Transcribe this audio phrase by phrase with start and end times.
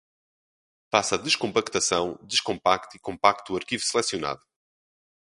[0.89, 4.41] Faça a descompactação, descompacte e compacte o arquivo selecionado